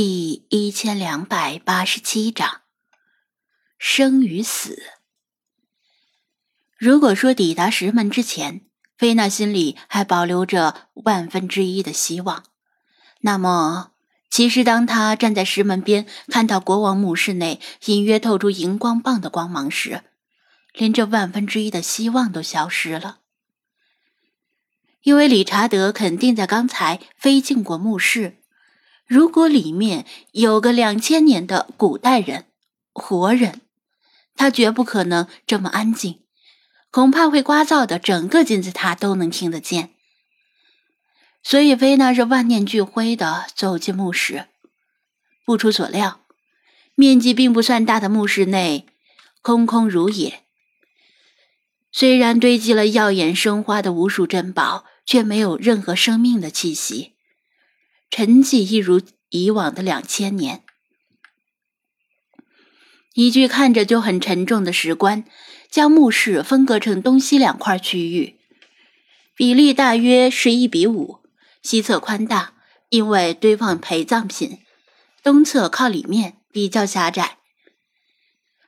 [0.00, 2.60] 第一千两百八十七章
[3.80, 4.80] 生与死。
[6.76, 8.60] 如果说抵达石门之前，
[8.96, 12.44] 菲娜心里还保留着万分之一的希望，
[13.22, 13.90] 那么，
[14.30, 20.04] 其实当她站在石门边，看到国王墓室内隐约透出荧光棒的光芒时，
[20.74, 23.18] 连这万分之一的希望都消失了。
[25.02, 28.37] 因为理查德肯定在刚才飞进过墓室。
[29.08, 32.44] 如果里面有个两千年的古代人，
[32.92, 33.62] 活人，
[34.36, 36.20] 他绝不可能这么安静，
[36.90, 39.94] 恐怕会聒噪的，整个金字塔都能听得见。
[41.42, 44.48] 所以菲娜是万念俱灰的走进墓室。
[45.46, 46.20] 不出所料，
[46.94, 48.84] 面积并不算大的墓室内
[49.40, 50.42] 空空如也。
[51.90, 57.14] 虽然堆积了耀眼生花的无数珍宝，却没有任何生命的气息。
[58.10, 60.62] 沉寂一如以往的两千年。
[63.14, 65.24] 一具看着就很沉重的石棺，
[65.70, 68.38] 将墓室分割成东西两块区域，
[69.34, 71.18] 比例大约是一比五。
[71.60, 72.54] 西侧宽大，
[72.88, 74.60] 因为堆放陪葬品；
[75.22, 77.38] 东侧靠里面，比较狭窄。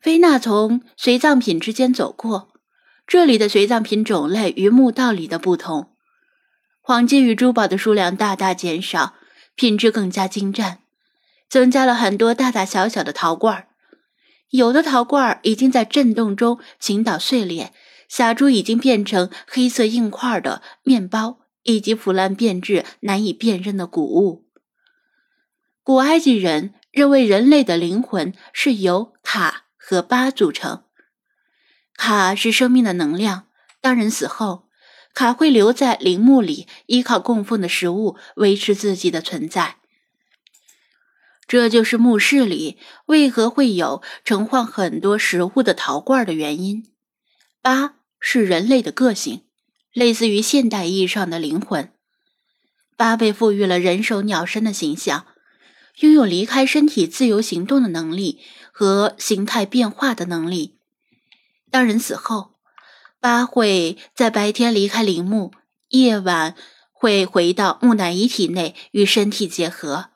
[0.00, 2.52] 菲娜从随葬品之间走过，
[3.06, 5.96] 这里的随葬品种类与墓道里的不同，
[6.82, 9.14] 黄金与珠宝的数量大大减少。
[9.54, 10.80] 品质更加精湛，
[11.48, 13.68] 增加了很多大大小小的陶罐儿
[14.50, 17.72] 有的陶罐儿已经在震动中倾倒碎裂，
[18.08, 24.44] 洒出已经变成黑色硬块的面包，以及腐烂变质、难以辨认的谷物。
[25.82, 30.84] 古埃及人认为人类的灵魂是由卡和巴组成，
[31.96, 33.46] 卡是生命的能量，
[33.80, 34.63] 当人死后。
[35.14, 39.76] 卡会留在陵墓里，依靠供奉的食物维持自己的存在。
[41.46, 46.90] 这就是墓室里为何会有盛放很多食物的陶罐的原因。
[47.62, 49.42] 八是人类的个性，
[49.92, 51.92] 类似于现代意义上的灵魂。
[52.96, 55.26] 八被赋予了人首鸟身的形象，
[56.00, 58.40] 拥有离开身体自由行动的能力
[58.72, 60.78] 和形态变化的能力。
[61.70, 62.53] 当人死后。
[63.24, 65.50] 八会在白天离开陵墓，
[65.88, 66.54] 夜晚
[66.92, 70.10] 会回到木乃伊体内与身体结合。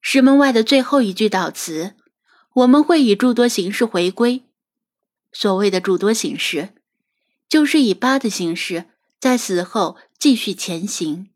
[0.00, 1.94] 石门外的最后一句悼词
[2.54, 4.42] ：“我们会以诸多形式回归。”
[5.30, 6.70] 所谓的诸多形式，
[7.48, 8.86] 就是以八的形式
[9.20, 11.28] 在死后继续前行。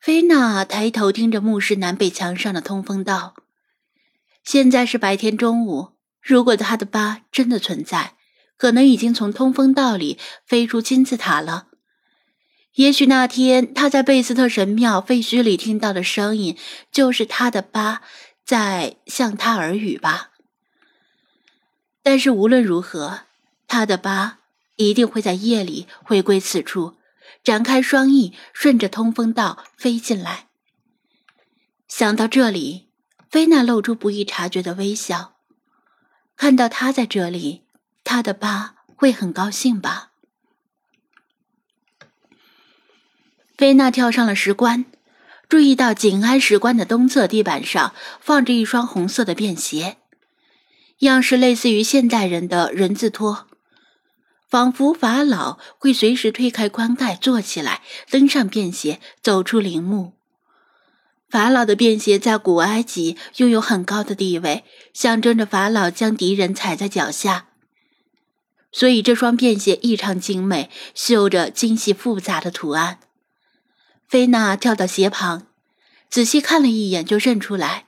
[0.00, 3.34] 菲娜抬头盯着墓室南北墙上的通风道。
[4.42, 5.90] 现在是白天中午，
[6.22, 8.14] 如果他的疤真的存在。
[8.60, 11.68] 可能已经从通风道里飞出金字塔了。
[12.74, 16.58] 也许那天他在贝斯特神庙废墟里听到的声音，
[16.92, 18.02] 就是他的疤
[18.44, 20.32] 在向他耳语吧。
[22.02, 23.20] 但是无论如何，
[23.66, 24.40] 他的疤
[24.76, 26.98] 一定会在夜里回归此处，
[27.42, 30.48] 展开双翼，顺着通风道飞进来。
[31.88, 32.90] 想到这里，
[33.30, 35.36] 菲娜露出不易察觉的微笑。
[36.36, 37.62] 看到他在这里。
[38.10, 40.10] 他的爸会很高兴吧？
[43.56, 44.84] 菲娜跳上了石棺，
[45.48, 49.98] 注意到紧挨石棺的东侧地板上放着一双红色的便鞋，
[50.98, 53.46] 样式类似于现代人的人字拖，
[54.48, 60.14] 仿佛法老会随时推开棺盖坐起来，登上便鞋走出陵墓。
[61.30, 67.46] 法老的便鞋在古埃及拥有很高的地位，象征着法老将敌人踩在脚下。
[68.72, 73.00] 所以这双便鞋异常精美，绣着精细复杂的图案。
[74.08, 75.46] 菲娜跳到鞋旁，
[76.08, 77.86] 仔细看了一眼，就认出来，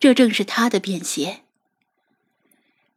[0.00, 1.40] 这正是他的便鞋。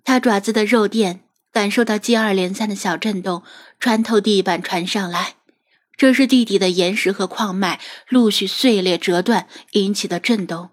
[0.03, 3.43] 他爪子的肉垫感受到接二连三的小震动，
[3.79, 5.35] 穿透地板传上来。
[5.97, 10.69] 这是地底的岩石和矿脉陆续碎裂折断引起的震动。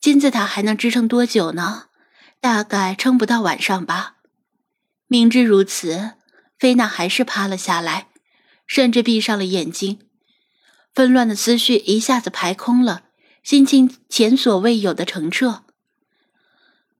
[0.00, 1.84] 金字塔还能支撑多久呢？
[2.40, 4.15] 大概撑不到晚上吧。
[5.08, 6.14] 明知如此，
[6.58, 8.08] 菲娜还是趴了下来，
[8.66, 10.00] 甚至闭上了眼睛。
[10.94, 13.04] 纷乱的思绪一下子排空了，
[13.42, 15.64] 心情前所未有的澄澈。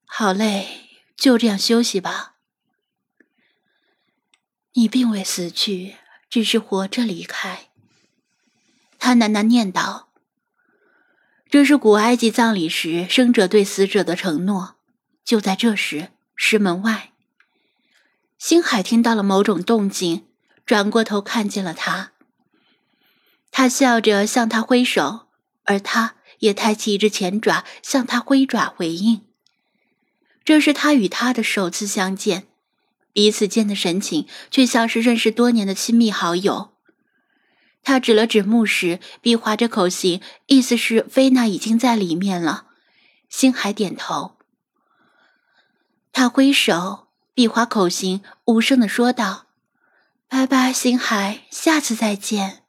[0.05, 2.35] 好累，就这样休息吧。
[4.75, 5.97] 你并未死去，
[6.31, 7.70] 只是活着离开。
[8.99, 10.05] 他喃喃念叨
[11.50, 14.76] ：“这是古埃及葬礼时生者对死者的承诺。”
[15.25, 17.14] 就在这时，石门外。
[18.48, 20.25] 星海听到了某种动静，
[20.64, 22.12] 转过头看见了他。
[23.50, 25.26] 他笑着向他挥手，
[25.64, 29.22] 而他也抬起一只前爪向他挥爪回应。
[30.44, 32.46] 这是他与他的首次相见，
[33.12, 36.70] 彼此间的神情却像是认识多年的亲密好友。
[37.82, 42.66] 他指了指墓室，比划着口型，意思是菲娜已经在里面了。
[43.28, 44.37] 星海点头。
[46.12, 47.06] 他挥手，
[47.37, 49.44] 比划口型，无声的说道
[50.27, 52.62] ：“拜拜，星海，下次再见。”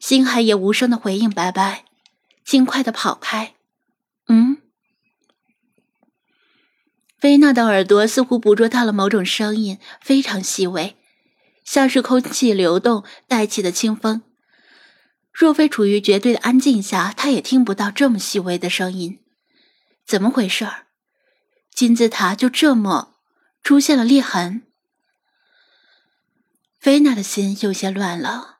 [0.00, 1.84] 星海也无声的回应：“拜拜。”
[2.42, 3.52] 尽快的跑开。
[4.28, 4.56] 嗯。
[7.18, 10.96] 菲娜的耳朵似乎捕捉到了某种声音，非常细微，
[11.64, 14.22] 像是空气流动带起的清风。
[15.30, 19.20] 若非处于绝对的安静下，她也听不到这么细微的声音。
[20.06, 20.86] 怎么回事儿？
[21.74, 23.14] 金字塔就这么
[23.62, 24.62] 出现了裂痕？
[26.78, 28.58] 菲娜的心有些乱了。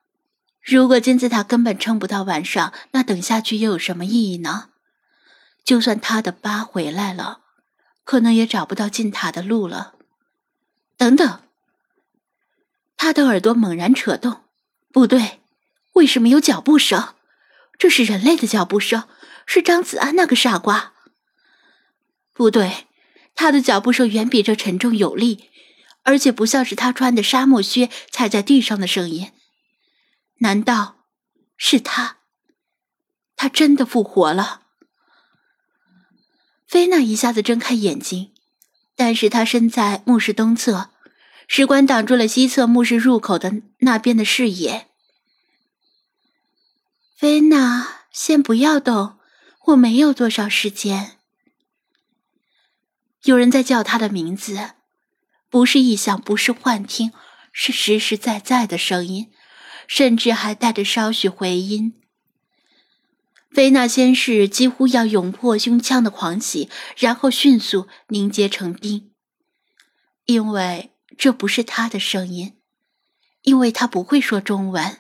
[0.61, 4.71] 如果金字塔根本撑不到晚上，那等下去又有什么意义呢？
[5.65, 7.41] 就算他的疤回来了。
[8.05, 9.95] 可能也找不到进塔的路了。
[10.97, 11.43] 等等，
[12.97, 14.45] 他的耳朵猛然扯动，
[14.93, 15.41] 不对，
[15.93, 17.15] 为什么有脚步声？
[17.79, 19.09] 这是人类的脚步声，
[19.47, 20.95] 是张子安那个傻瓜。
[22.33, 22.89] 不对，
[23.35, 25.51] 他的脚步声远比这沉重有力，
[26.03, 29.33] 而且不像是他穿的沙漠靴踩在地上的声音。
[30.39, 31.07] 难道
[31.57, 32.19] 是他？
[33.37, 34.63] 他真的复活了？
[36.67, 38.33] 菲娜一下子睁开眼睛，
[38.97, 40.91] 但是她身在墓室东侧，
[41.47, 44.89] 石棺挡住了西侧墓室入口的那边的视野。
[47.17, 49.19] 菲娜，先不要动，
[49.67, 51.19] 我没有多少时间。
[53.25, 54.71] 有人在叫她的名字，
[55.49, 57.13] 不是异响，不是幻听，
[57.53, 59.31] 是实实在在的声音，
[59.87, 61.95] 甚至还带着稍许回音。
[63.53, 69.13] 菲娜先是几乎要涌破胸腔的狂喜，然后迅速凝结成冰，
[70.25, 72.57] 因为这不是他的声音，
[73.43, 74.99] 因为他不会说中文。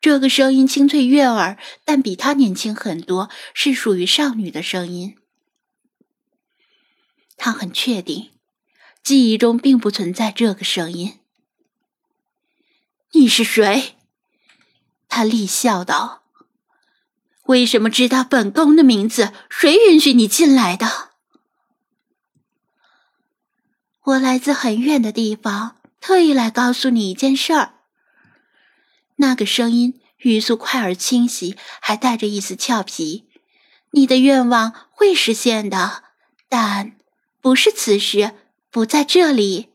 [0.00, 5.16] 这个声音清脆悦耳，但比他年轻很多，是属于少女的声音。
[7.42, 8.32] 他很确定，
[9.02, 11.20] 记忆中并不存在这个声音。
[13.12, 13.96] 你是谁？
[15.08, 16.22] 他厉笑道。
[17.44, 19.32] 为什么知道本宫的名字？
[19.48, 21.12] 谁允许你进来的？
[24.02, 27.76] 我来自很远的地方，特意来告诉你一件事儿。
[29.16, 33.30] 那个声音语速快而清晰，还带着一丝俏皮。
[33.92, 36.04] 你的愿望会实现的，
[36.50, 36.98] 但
[37.40, 38.32] 不是此时，
[38.70, 39.70] 不在这里。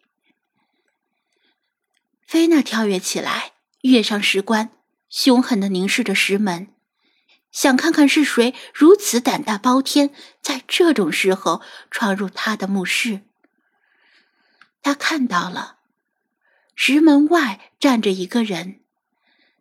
[2.25, 4.71] 菲娜跳跃起来，跃上石棺，
[5.09, 6.67] 凶狠的凝视着石门。
[7.51, 13.21] 想看看是谁如此胆大包天，在这种时候闯入他的墓室。
[14.81, 15.77] 他看到了，
[16.75, 18.81] 石门外站着一个人，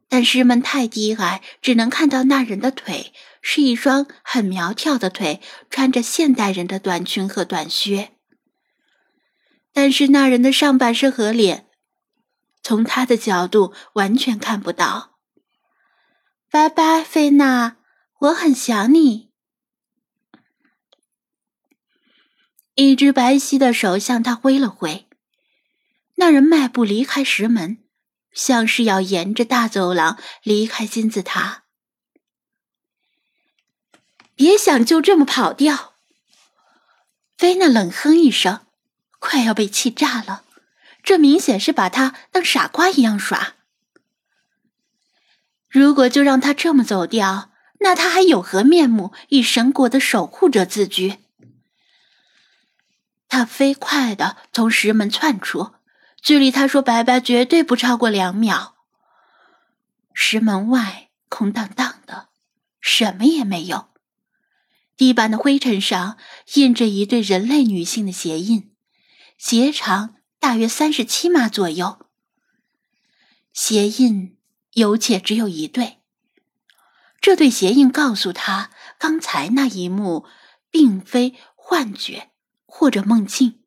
[0.09, 3.13] 但石门太低矮，只能看到那人的腿，
[3.43, 5.41] 是一双很苗条的腿，
[5.71, 8.13] 穿着现代人的短裙和短靴。
[9.73, 11.67] 但是那人的上半身和脸，
[12.63, 15.19] 从他的角度完全看不到。
[16.51, 17.77] 拜拜，菲娜。
[18.21, 19.33] 我很想你。
[22.77, 25.09] 一只白皙的手向他挥了挥，
[26.15, 27.84] 那人迈步离开石门，
[28.35, 31.63] 像是要沿着大走廊离开金字塔。
[34.35, 35.95] 别想就这么跑掉！
[37.39, 38.67] 菲娜冷哼一声，
[39.19, 40.45] 快要被气炸了。
[41.03, 43.55] 这明显是把他当傻瓜一样耍。
[45.69, 47.51] 如果就让他这么走掉，
[47.81, 51.19] 那他还有何面目以神国的守护者自居？
[53.29, 55.75] 他飞快的从石门窜出，
[56.25, 58.77] 距离他说拜拜绝对不超过两秒。
[60.15, 62.31] 石门外空荡荡的，
[62.81, 63.89] 什么也没有。
[64.97, 66.17] 地板的灰尘上
[66.55, 68.73] 印着一对人类女性的鞋印，
[69.37, 72.07] 鞋长大约三十七码左右。
[73.53, 74.39] 鞋印
[74.73, 75.99] 有且只有一对。
[77.21, 80.25] 这对鞋印告诉他，刚才那一幕
[80.71, 82.31] 并非幻觉
[82.65, 83.61] 或者梦境。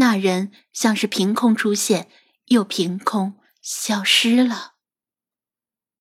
[0.00, 2.08] 那人像是凭空出现，
[2.46, 4.72] 又凭空消失了。